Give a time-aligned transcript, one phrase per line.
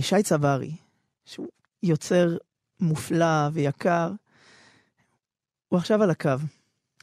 [0.00, 0.76] שי צברי,
[1.24, 1.48] שהוא
[1.82, 2.36] יוצר
[2.80, 4.10] מופלא ויקר,
[5.68, 6.30] הוא עכשיו על הקו.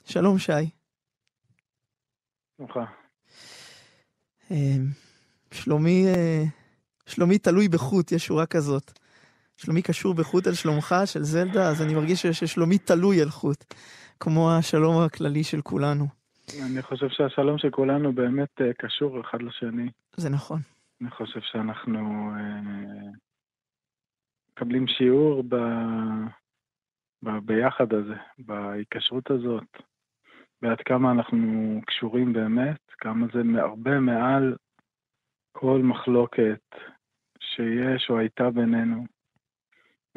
[0.06, 0.52] שלום, שי.
[2.58, 2.80] שלומך.
[4.52, 4.86] אמ,
[5.52, 6.44] שלומי, אה,
[7.06, 9.00] שלומי תלוי בחוט, יש שורה כזאת.
[9.58, 13.74] שלומי קשור בחוט על שלומך של זלדה, אז אני מרגיש ששלומי תלוי על חוט,
[14.20, 16.08] כמו השלום הכללי של כולנו.
[16.62, 19.90] אני חושב שהשלום של כולנו באמת אה, קשור אחד לשני.
[20.16, 20.60] זה נכון.
[21.02, 23.12] אני חושב שאנחנו אה,
[24.52, 25.56] מקבלים שיעור ב...
[27.24, 27.30] ב...
[27.46, 29.78] ביחד הזה, בהיקשרות הזאת,
[30.62, 34.56] ועד כמה אנחנו קשורים באמת, כמה זה הרבה מעל
[35.52, 36.62] כל מחלוקת
[37.40, 39.06] שיש או הייתה בינינו,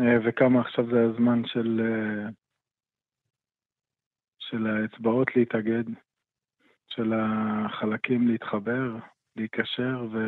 [0.01, 2.29] אה, וכמה עכשיו זה הזמן של, אה,
[4.39, 5.85] של האצבעות להתאגד,
[6.89, 8.97] של החלקים להתחבר,
[9.37, 10.19] להיקשר ו...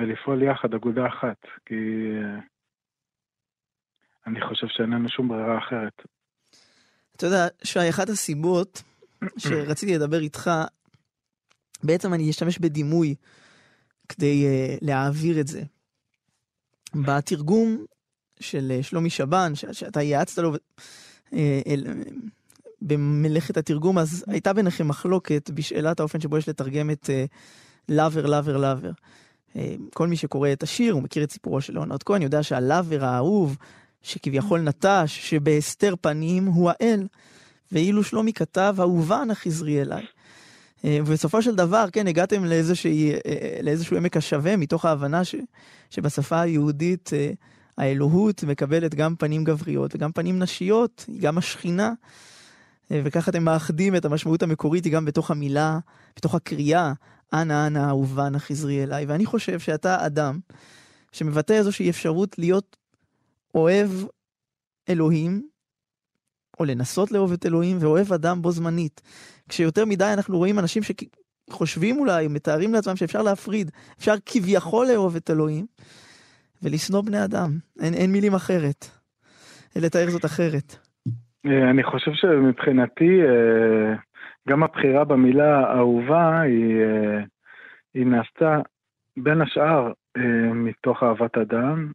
[0.00, 1.36] ולפעול יחד, אגודה אחת,
[1.66, 2.40] כי אה,
[4.26, 6.02] אני חושב שאין לנו שום ברירה אחרת.
[7.16, 8.82] אתה יודע, שי, אחת הסיבות
[9.38, 10.50] שרציתי לדבר איתך,
[11.82, 13.14] בעצם אני אשתמש בדימוי
[14.08, 15.62] כדי uh, להעביר את זה.
[17.06, 17.84] בתרגום
[18.40, 21.36] של uh, שלומי שבן, ש- שאתה ייעצת לו uh,
[21.66, 21.86] אל,
[22.82, 27.10] במלאכת התרגום, אז הייתה ביניכם מחלוקת בשאלת האופן שבו יש לתרגם את
[27.88, 28.90] לאבר, לאבר, לאבר.
[29.94, 33.56] כל מי שקורא את השיר, הוא מכיר את סיפורו של ליאונרד כהן, יודע שהלאבר האהוב,
[34.02, 37.06] שכביכול נטש, שבהסתר פנים הוא האל,
[37.72, 40.04] ואילו שלומי כתב, אהובה נא חזרי אליי.
[40.84, 45.34] אה, ובסופו של דבר, כן, הגעתם לאיזושהי, אה, לאיזשהו עמק השווה, מתוך ההבנה ש,
[45.90, 47.30] שבשפה היהודית אה,
[47.78, 51.92] האלוהות מקבלת גם פנים גבריות וגם פנים נשיות, היא גם השכינה.
[52.92, 55.78] וככה אתם מאחדים את המשמעות המקורית גם בתוך המילה,
[56.16, 56.92] בתוך הקריאה,
[57.32, 59.04] אנא אנא אהובה נא חזרי אליי.
[59.06, 60.38] ואני חושב שאתה אדם
[61.12, 62.76] שמבטא איזושהי אפשרות להיות
[63.54, 63.90] אוהב
[64.88, 65.42] אלוהים,
[66.60, 69.00] או לנסות לאהוב את אלוהים, ואוהב אדם בו זמנית.
[69.48, 75.30] כשיותר מדי אנחנו רואים אנשים שחושבים אולי, מתארים לעצמם שאפשר להפריד, אפשר כביכול לאהוב את
[75.30, 75.66] אלוהים,
[76.62, 77.58] ולשנוא בני אדם.
[77.80, 79.00] אין, אין מילים אחרת.
[79.76, 80.76] לתאר זאת אחרת.
[81.46, 83.94] אה, אני חושב שמבחינתי, אה,
[84.48, 87.20] גם הבחירה במילה אהובה היא, אה,
[87.94, 88.60] היא נעשתה
[89.16, 89.92] בין השאר
[90.54, 91.92] מתוך אהבת אדם,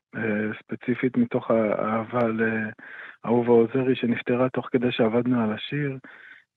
[0.59, 5.97] ספציפית מתוך האהבה לאהובה עוזרי שנפטרה תוך כדי שעבדנו על השיר,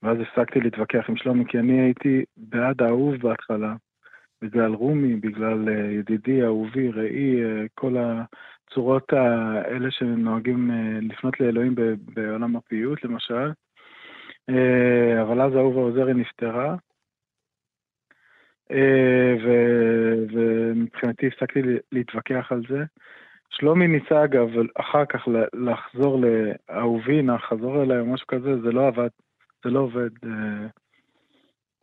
[0.03, 3.75] ואז הפסקתי להתווכח עם שלומי, כי אני הייתי בעד האהוב בהתחלה,
[4.41, 7.35] בגלל רומי, בגלל ידידי, אהובי, ראי,
[7.75, 10.71] כל הצורות האלה שנוהגים
[11.01, 11.75] לפנות לאלוהים
[12.13, 13.51] בעולם הפיוט, למשל.
[15.21, 16.75] אבל אז אהובה עוזרי נפטרה,
[18.71, 19.35] אה,
[20.33, 21.59] ומבחינתי הפסקתי
[21.91, 22.83] להתווכח על זה.
[23.49, 29.09] שלומי ניסה אגב אחר כך לחזור לאהובינה, חזור אליי או משהו כזה, זה לא עבד,
[29.63, 30.09] זה לא עובד.
[30.25, 30.67] אה,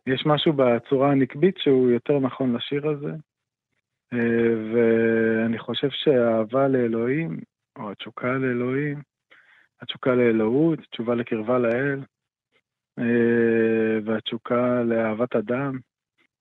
[0.07, 3.11] יש משהו בצורה הנקבית שהוא יותר נכון לשיר הזה,
[4.13, 7.39] אה, ואני חושב שהאהבה לאלוהים,
[7.79, 9.01] או התשוקה לאלוהים,
[9.81, 11.99] התשוקה לאלוהות, תשובה לקרבה לאל,
[14.05, 15.77] והתשוקה לאהבת אדם,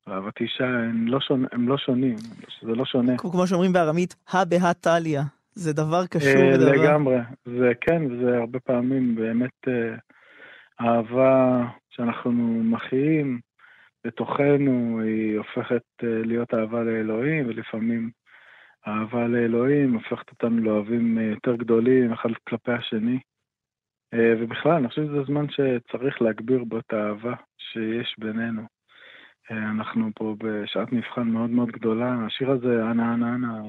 [0.09, 1.44] אהבת אישה הם לא, שונ...
[1.53, 2.17] הם לא שונים,
[2.62, 3.19] זה לא שונה.
[3.19, 5.22] כמו שאומרים בארמית, הא בהא טליה,
[5.55, 6.72] זה דבר קשור אה, לדבר.
[6.72, 9.95] לגמרי, זה כן, זה הרבה פעמים באמת אה,
[10.81, 13.41] אהבה שאנחנו מחיים
[14.06, 18.11] בתוכנו, היא הופכת אה, להיות אהבה לאלוהים, ולפעמים
[18.89, 23.19] אהבה לאלוהים הופכת אותנו לאוהבים יותר גדולים אחד כלפי השני.
[24.15, 28.62] ובכלל, אני חושב שזה זמן שצריך להגביר בו את האהבה שיש בינינו.
[29.50, 32.16] אה, אנחנו פה בשעת מבחן מאוד מאוד גדולה.
[32.27, 33.61] השיר הזה, אנה אנה אנה,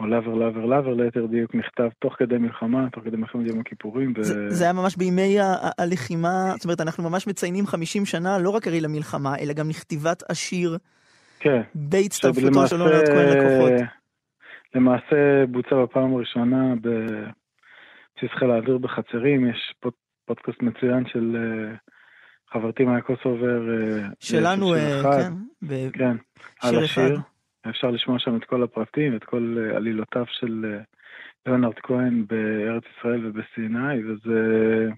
[0.00, 4.12] או Lover Lover Lover, ליתר דיוק, נכתב תוך כדי מלחמה, תוך כדי מלחמת יום הכיפורים.
[4.16, 4.22] ו...
[4.24, 5.36] זה, זה היה ממש בימי
[5.78, 10.22] הלחימה, זאת אומרת, אנחנו ממש מציינים 50 שנה, לא רק הרי למלחמה, אלא גם לכתיבת
[10.30, 10.78] השיר.
[11.40, 11.62] כן.
[11.74, 13.72] בהצטרפותו של לאונרד כהן לכוחות.
[14.74, 16.74] למעשה בוצע בפעם הראשונה
[18.22, 19.92] בבסיס חיל האוויר בחצרים, יש פוד,
[20.26, 21.36] פודקאסט מצוין של...
[21.36, 21.92] אה,
[22.52, 23.60] חברתי מאיה קוסובר.
[23.70, 25.32] אה, שלנו, אה, כן.
[25.92, 26.16] כן,
[26.62, 27.18] על השיר.
[27.70, 30.76] אפשר לשמוע שם את כל הפרטים, את כל אה, עלילותיו של
[31.46, 34.88] ליאונרד כהן בארץ ישראל ובסיני, וזה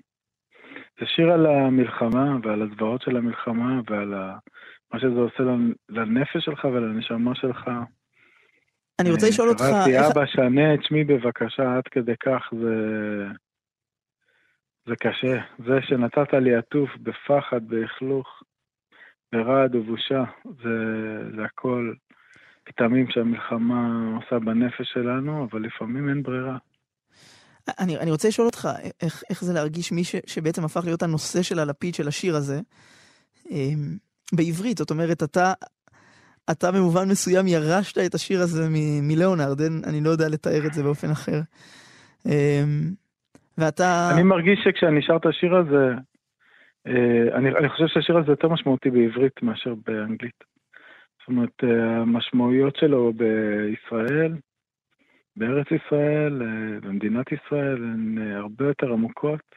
[1.00, 4.38] זה שיר על המלחמה ועל הזוועות של המלחמה ועל ה...
[4.92, 5.42] מה שזה עושה
[5.88, 7.70] לנפש שלך ולנשמה שלך.
[9.00, 9.60] אני רוצה לשאול אותך...
[9.60, 12.74] קראתי אבא, שנה את שמי בבקשה, עד כדי כך זה...
[14.88, 15.40] זה קשה.
[15.66, 18.42] זה שנתת לי עטוף בפחד, באכלוך,
[19.32, 20.76] ברעד ובושה, זה,
[21.36, 21.92] זה הכל.
[22.66, 26.56] הכתמים שהמלחמה עושה בנפש שלנו, אבל לפעמים אין ברירה.
[27.78, 28.68] אני, אני רוצה לשאול אותך,
[29.02, 32.60] איך, איך זה להרגיש מי ש, שבעצם הפך להיות הנושא של הלפיד של השיר הזה,
[33.50, 33.96] אמ,
[34.34, 35.52] בעברית, זאת אומרת, אתה,
[36.50, 40.82] אתה במובן מסוים ירשת את השיר הזה מ- מליאונרד, אני לא יודע לתאר את זה
[40.82, 41.40] באופן אחר.
[42.26, 42.90] אמ,
[43.58, 44.10] ואתה...
[44.14, 45.94] אני מרגיש שכשאני שר את השיר הזה,
[46.86, 50.44] אה, אני, אני חושב שהשיר הזה יותר משמעותי בעברית מאשר באנגלית.
[51.20, 54.32] זאת אומרת, אה, המשמעויות שלו בישראל,
[55.36, 59.54] בארץ ישראל, אה, במדינת ישראל, הן הרבה יותר עמוקות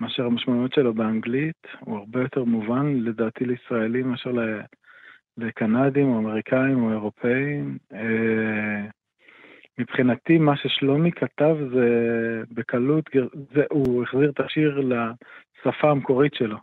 [0.00, 1.66] מאשר המשמעויות שלו באנגלית.
[1.80, 4.32] הוא הרבה יותר מובן, לדעתי, לישראלים מאשר
[5.36, 7.78] לקנדים או אמריקאים או אירופאים.
[9.80, 11.88] מבחינתי, מה ששלומי כתב זה
[12.50, 13.04] בקלות,
[13.54, 16.56] זה, הוא החזיר את השיר לשפה המקורית שלו,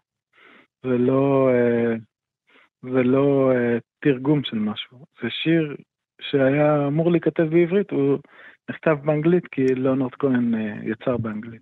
[0.84, 1.96] ולא, אה,
[2.84, 5.06] ולא אה, תרגום של משהו.
[5.22, 5.75] זה שיר
[6.22, 8.18] שהיה אמור להיכתב בעברית, הוא
[8.69, 11.62] נכתב באנגלית כי ליאונרד כהן אה, יצר באנגלית.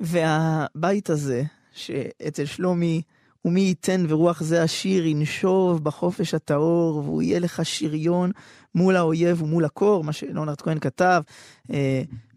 [0.00, 1.42] והבית הזה,
[1.72, 3.02] שאצל שלומי,
[3.44, 8.30] ומי ייתן ורוח זה השיר ינשוב בחופש הטהור, והוא יהיה לך שריון
[8.74, 11.22] מול האויב ומול הקור, מה שלאונרד כהן כתב.
[11.68, 11.72] Uh,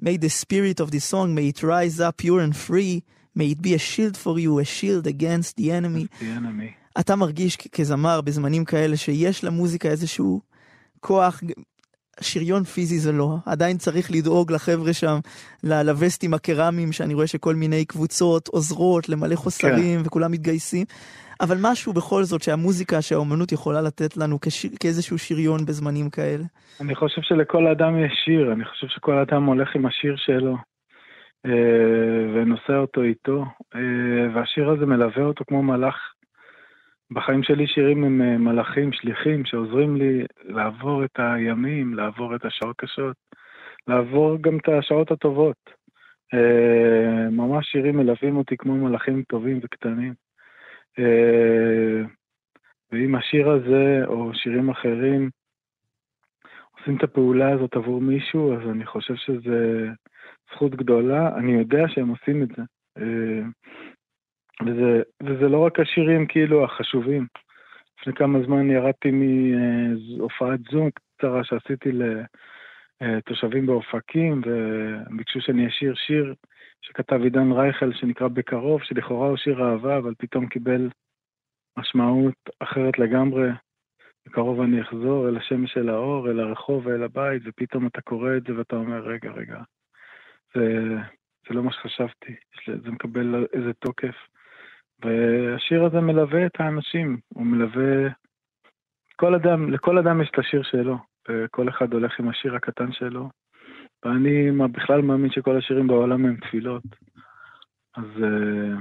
[0.04, 3.04] may the spirit of this song, may it rise up pure and free,
[3.36, 6.08] may it be a shield for you, a shield against the enemy.
[6.20, 6.74] The enemy.
[7.00, 10.42] אתה מרגיש כזמר בזמנים כאלה שיש למוזיקה איזשהו
[11.00, 11.44] כוח
[12.22, 15.18] שריון פיזי זה לא, עדיין צריך לדאוג לחבר'ה שם,
[15.64, 20.08] לווסטים הקרמיים, שאני רואה שכל מיני קבוצות עוזרות למלא חוסרים כן.
[20.08, 20.86] וכולם מתגייסים,
[21.42, 26.44] אבל משהו בכל זאת שהמוזיקה, שהאומנות יכולה לתת לנו כשיר, כאיזשהו שריון בזמנים כאלה.
[26.82, 30.58] אני חושב שלכל אדם יש שיר, אני חושב שכל אדם הולך עם השיר שלו.
[31.46, 33.46] אה, ונושא אותו איתו,
[33.76, 33.80] אה,
[34.34, 35.96] והשיר הזה מלווה אותו כמו מלאך
[37.12, 42.76] בחיים שלי שירים הם אה, מלאכים, שליחים, שעוזרים לי לעבור את הימים, לעבור את השעות
[42.80, 43.16] הקשות,
[43.88, 45.70] לעבור גם את השעות הטובות.
[46.34, 50.14] אה, ממש שירים מלווים אותי כמו מלאכים טובים וקטנים.
[51.00, 52.02] אה,
[52.92, 55.30] ואם השיר הזה, או שירים אחרים,
[56.80, 59.88] עושים את הפעולה הזאת עבור מישהו, אז אני חושב שזה
[60.54, 61.36] זכות גדולה.
[61.38, 62.64] אני יודע שהם עושים את זה.
[64.66, 67.28] וזה, וזה לא רק השירים כאילו החשובים.
[68.00, 71.90] לפני כמה זמן ירדתי מהופעת זום קצרה שעשיתי
[73.02, 76.34] לתושבים באופקים, וביקשו שאני אשיר שיר
[76.82, 80.90] שכתב עידן רייכל שנקרא בקרוב, שלכאורה הוא שיר אהבה, אבל פתאום קיבל
[81.78, 83.50] משמעות אחרת לגמרי.
[84.26, 88.44] בקרוב אני אחזור אל השמש של האור, אל הרחוב ואל הבית, ופתאום אתה קורא את
[88.44, 89.62] זה ואתה אומר, רגע, רגע,
[90.56, 90.84] זה,
[91.48, 92.36] זה לא מה שחשבתי,
[92.68, 94.16] זה מקבל איזה תוקף.
[95.04, 98.10] והשיר הזה מלווה את האנשים, הוא מלווה...
[99.16, 100.98] כל אדם, לכל אדם יש את השיר שלו,
[101.30, 103.30] וכל אחד הולך עם השיר הקטן שלו.
[104.06, 106.84] ואני בכלל מאמין שכל השירים בעולם הם תפילות.
[107.96, 108.78] אז uh,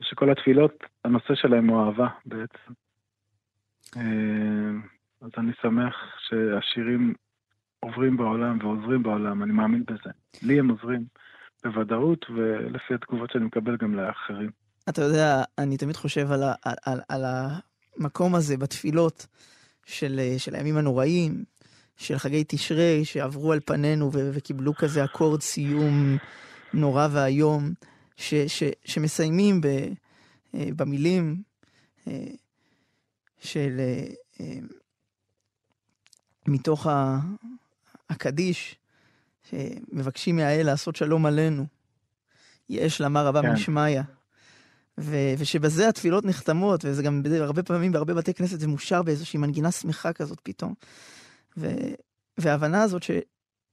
[0.00, 2.72] שכל התפילות, הנושא שלהם הוא אהבה בעצם.
[3.96, 4.00] Uh,
[5.22, 7.14] אז אני שמח שהשירים
[7.80, 10.10] עוברים בעולם ועוזרים בעולם, אני מאמין בזה.
[10.42, 11.04] לי הם עוזרים
[11.64, 14.61] בוודאות, ולפי התגובות שאני מקבל גם לאחרים.
[14.88, 17.24] אתה יודע, אני תמיד חושב על, ה, על, על, על
[17.96, 19.26] המקום הזה בתפילות
[19.86, 21.44] של, של הימים הנוראים,
[21.96, 26.16] של חגי תשרי, שעברו על פנינו ו, וקיבלו כזה אקורד סיום
[26.74, 27.72] נורא ואיום,
[28.16, 29.66] ש, ש, שמסיימים ב,
[30.54, 31.42] אה, במילים
[32.08, 32.26] אה,
[33.40, 33.80] של...
[34.40, 34.58] אה,
[36.48, 36.86] מתוך
[38.10, 38.76] הקדיש,
[39.50, 41.66] שמבקשים מהאל לעשות שלום עלינו.
[42.68, 43.52] יש למה רבה כן.
[43.52, 44.00] משמיא.
[45.02, 49.70] ו- ושבזה התפילות נחתמות, וזה גם הרבה פעמים בהרבה בתי כנסת זה מושר באיזושהי מנגינה
[49.70, 50.74] שמחה כזאת פתאום.
[51.56, 51.94] ו-
[52.38, 53.10] וההבנה הזאת ש-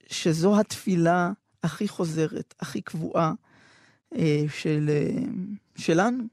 [0.08, 1.32] שזו התפילה
[1.64, 3.32] הכי חוזרת, הכי קבועה
[4.16, 5.24] אה, של, אה,
[5.78, 6.24] שלנו,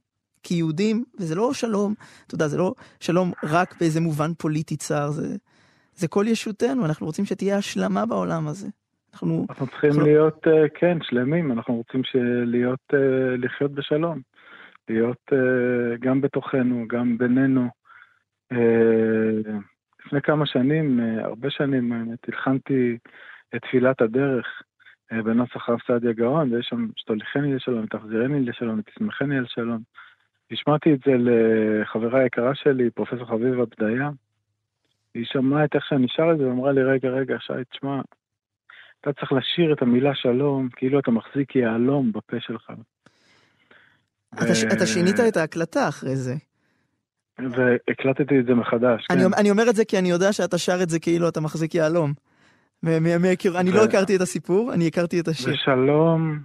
[0.43, 1.95] כיהודים, וזה לא שלום,
[2.27, 5.37] אתה יודע, זה לא שלום רק באיזה מובן פוליטי צר, זה,
[5.95, 8.69] זה כל ישותנו, אנחנו רוצים שתהיה השלמה בעולם הזה.
[9.13, 10.05] אנחנו, אנחנו צריכים אנחנו...
[10.05, 12.03] להיות, אה, כן, שלמים, אנחנו רוצים
[12.45, 14.21] להיות, אה, לחיות בשלום.
[14.89, 17.69] להיות uh, גם בתוכנו, גם בינינו.
[18.53, 18.57] Uh,
[20.07, 22.99] לפני כמה שנים, uh, הרבה שנים, האמת, הלחנתי
[23.55, 24.63] את תפילת הדרך
[25.13, 29.83] בנוסח רב סעדיה גאון, ויש שם שתוליכני לשלום, תחזירני לשלום, ותשמחני על שלום.
[30.51, 34.11] השמעתי את זה לחברה היקרה שלי, פרופסור חביבה בדיה.
[35.15, 38.01] היא שמעה את איך שאני שר את זה, ואמרה לי, רגע, רגע, שי, תשמע,
[39.01, 42.73] אתה צריך לשיר את המילה שלום, כאילו אתה מחזיק יהלום בפה שלך.
[44.35, 46.35] אתה, אתה שינית את ההקלטה אחרי זה.
[47.39, 49.07] והקלטתי את זה מחדש.
[49.11, 49.35] אני, כן.
[49.39, 52.13] אני אומר את זה כי אני יודע שאתה שר את זה כאילו אתה מחזיק יהלום.
[52.85, 55.55] אני לא הכרתי את הסיפור, אני הכרתי את השיר.
[55.55, 56.39] ושלום,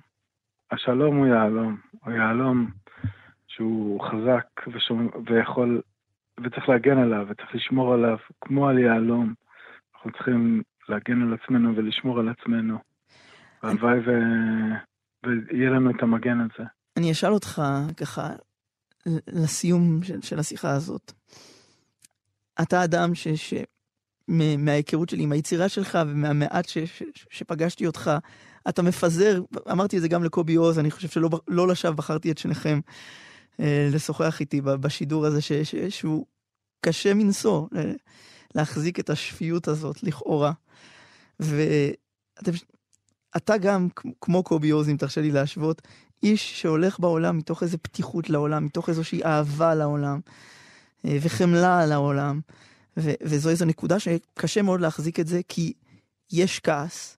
[0.72, 1.78] השלום הוא יהלום.
[2.06, 2.72] הוא יהלום
[3.48, 5.82] שהוא חזק ושום, ויכול,
[6.44, 9.34] וצריך להגן עליו, וצריך לשמור עליו, כמו על יהלום.
[9.96, 12.78] אנחנו צריכים להגן על עצמנו ולשמור על עצמנו.
[13.64, 14.12] והלוואי ו...
[15.26, 16.64] ויהיה לנו את המגן הזה.
[16.98, 17.62] אני אשאל אותך
[17.98, 18.30] ככה
[19.28, 21.12] לסיום של, של השיחה הזאת.
[22.62, 23.28] אתה אדם ש...
[23.28, 23.54] ש...
[24.58, 26.78] מההיכרות שלי עם היצירה שלך ומהמעט ש...
[26.78, 27.04] ש...
[27.30, 28.12] שפגשתי אותך,
[28.70, 32.38] אתה מפזר, אמרתי את זה גם לקובי עוז, אני חושב שלא לא לשווא בחרתי את
[32.38, 32.80] שניכם
[33.60, 35.52] אה, לשוחח איתי בשידור הזה, ש...
[35.52, 35.76] ש...
[35.76, 36.26] שהוא
[36.86, 37.94] קשה מנשוא ל-
[38.56, 40.52] להחזיק את השפיות הזאת, לכאורה.
[41.40, 42.52] ואתה
[43.38, 43.88] אתה גם,
[44.22, 45.82] כמו קובי עוז, אם תרשה לי להשוות,
[46.24, 50.20] איש שהולך בעולם מתוך איזו פתיחות לעולם, מתוך איזושהי אהבה לעולם,
[51.06, 52.40] אה, וחמלה לעולם.
[52.98, 55.74] ו- וזו איזו נקודה שקשה מאוד להחזיק את זה, כי
[56.32, 57.18] יש כעס,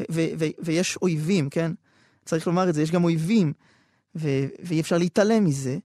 [0.00, 1.72] ו- ו- ו- ויש אויבים, כן?
[2.24, 3.52] צריך לומר את זה, יש גם אויבים,
[4.14, 5.78] ו- ואי אפשר להתעלם מזה.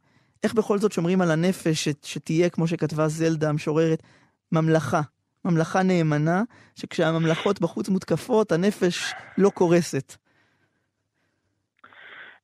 [0.44, 4.04] איך בכל זאת שומרים על הנפש ש- שתהיה, כמו שכתבה זלדה המשוררת,
[4.52, 5.02] ממלכה.
[5.46, 6.44] ממלכה נאמנה,
[6.76, 10.16] שכשהממלכות בחוץ מותקפות, הנפש לא קורסת.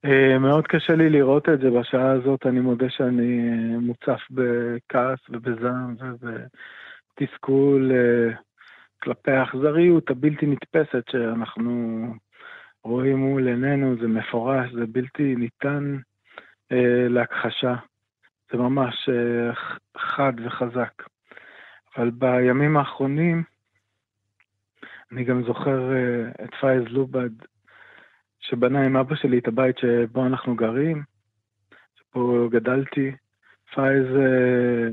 [0.06, 5.20] אה, מאוד קשה לי לראות את זה בשעה הזאת, אני מודה שאני אה, מוצף בכעס
[5.30, 5.96] ובזעם
[7.20, 8.36] ובתסכול אה,
[9.04, 12.04] כלפי האכזריות הבלתי נתפסת שאנחנו
[12.84, 15.98] רואים מול עינינו, זה מפורש, זה בלתי ניתן
[17.10, 17.76] להכחשה.
[18.52, 19.10] זה ממש
[19.98, 21.04] חד וחזק.
[21.98, 23.44] אבל בימים האחרונים
[25.12, 25.92] אני גם זוכר
[26.44, 27.30] את פאיז לובד,
[28.44, 31.04] שבנה עם אבא שלי את הבית שבו אנחנו גרים,
[31.96, 33.12] שפה גדלתי.
[33.74, 34.90] פאיז אה,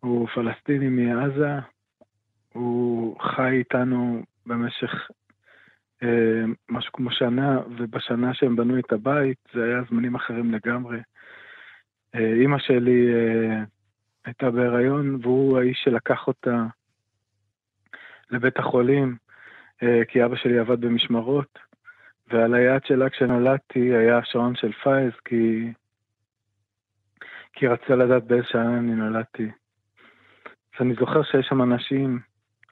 [0.00, 1.54] הוא פלסטיני מעזה,
[2.52, 5.10] הוא חי איתנו במשך
[6.02, 10.98] אה, משהו כמו שנה, ובשנה שהם בנו את הבית זה היה זמנים אחרים לגמרי.
[12.14, 13.62] אה, אימא שלי אה,
[14.24, 16.66] הייתה בהיריון, והוא האיש שלקח אותה
[18.30, 19.16] לבית החולים,
[19.82, 21.65] אה, כי אבא שלי עבד במשמרות.
[22.28, 25.72] ועל היד שלה כשנולדתי היה השעון של פאיז, כי...
[27.52, 29.50] כי רצה לדעת באיזה שעה אני נולדתי.
[30.74, 32.20] אז אני זוכר שיש שם אנשים,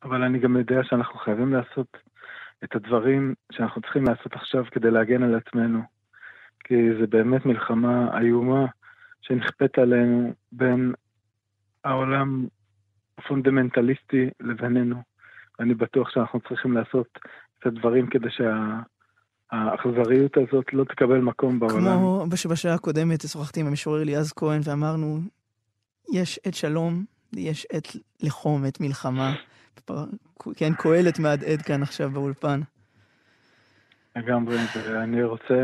[0.03, 1.97] אבל אני גם יודע שאנחנו חייבים לעשות
[2.65, 5.83] את הדברים שאנחנו צריכים לעשות עכשיו כדי להגן על עצמנו.
[6.65, 8.67] כי זה באמת מלחמה איומה
[9.21, 10.95] שנכפית עלינו בין
[11.85, 12.47] העולם
[13.19, 15.03] הפונדמנטליסטי לבינינו.
[15.59, 17.19] ואני בטוח שאנחנו צריכים לעשות
[17.59, 18.79] את הדברים כדי שה...
[19.55, 21.85] האכזריות הזאת לא תקבל מקום בעולם.
[22.27, 25.19] כמו שבשעה הקודמת שוחחתי עם המשורר אליעז כהן ואמרנו,
[26.13, 27.05] יש עת שלום,
[27.37, 27.89] יש עת
[28.23, 29.35] לחום, עת מלחמה.
[30.57, 32.61] כן, קהלת מהדהד כאן עכשיו באולפן.
[34.17, 35.55] לגמרי, ואני רוצה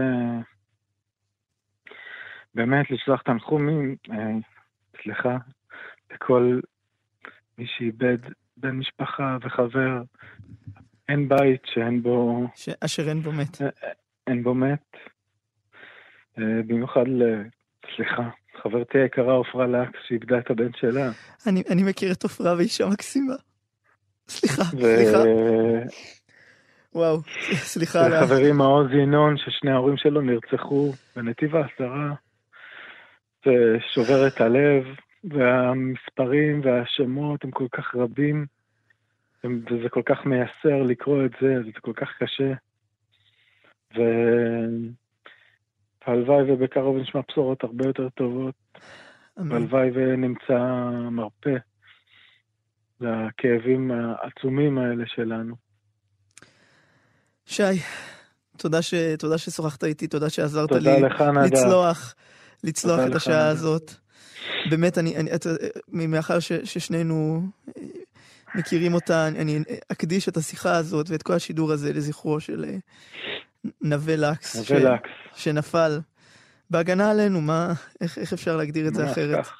[2.54, 4.16] באמת לשלוח תנחומים, אה,
[5.02, 5.37] סליחה,
[6.14, 6.61] לכל
[7.59, 8.18] מי שאיבד
[8.56, 10.02] בן משפחה וחבר.
[11.11, 12.47] אין בית שאין בו...
[12.55, 12.69] ש...
[12.81, 13.62] אשר אין בו מת.
[14.26, 14.97] אין בו מת.
[16.38, 17.23] במיוחד ל...
[17.97, 18.29] סליחה,
[18.62, 21.11] חברתי היקרה עופרה לקס שאיבדה את הבן שלה.
[21.47, 23.35] אני, אני מכיר את עופרה ואישה מקסימה.
[24.29, 24.97] סליחה, ו...
[24.97, 25.23] סליחה.
[26.95, 27.21] וואו,
[27.55, 27.99] סליחה.
[28.11, 32.14] וחברי מעוז ינון, ששני ההורים שלו נרצחו בנתיב העשרה.
[33.45, 34.85] זה שובר את הלב,
[35.25, 38.47] והמספרים והשמות הם כל כך רבים.
[39.44, 42.52] וזה כל כך מייסר לקרוא את זה, זה כל כך קשה.
[46.06, 48.54] והלוואי ובקרוב נשמע בשורות הרבה יותר טובות.
[49.37, 51.56] והלוואי ונמצא מרפא
[53.00, 55.54] לכאבים העצומים האלה שלנו.
[57.47, 57.62] שי,
[58.56, 58.94] תודה, ש...
[59.18, 62.14] תודה ששוחחת איתי, תודה שעזרת תודה לי לך, לצלוח,
[62.64, 63.49] לצלוח את השעה.
[63.49, 63.90] הזאת.
[64.70, 65.47] באמת, אני, אני, את,
[65.88, 67.42] מאחר ש, ששנינו
[68.54, 72.64] מכירים אותה, אני אקדיש את השיחה הזאת ואת כל השידור הזה לזכרו של
[73.80, 74.57] נווה לקס.
[74.57, 75.11] נווה לקס.
[75.37, 76.00] שנפל
[76.71, 79.45] בהגנה עלינו, מה, איך, איך אפשר להגדיר את זה אחרת?
[79.45, 79.52] כך.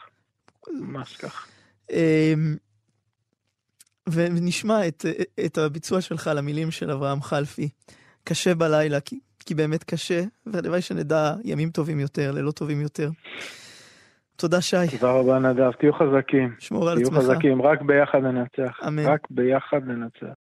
[0.69, 1.49] ממש כך.
[4.07, 5.05] ונשמע את,
[5.47, 7.69] את הביצוע שלך למילים של אברהם חלפי.
[8.25, 13.11] קשה בלילה, כי, כי באמת קשה, והלוואי שנדע ימים טובים יותר, לילות טובים יותר.
[14.41, 14.77] תודה, שי.
[14.99, 15.73] תודה רבה, נדב.
[15.73, 16.55] תהיו חזקים.
[16.59, 17.19] שמור על תהיו עצמך.
[17.19, 18.79] חזקים, רק ביחד ננצח.
[18.89, 19.07] אמן.
[19.07, 20.27] רק ביחד ננצח.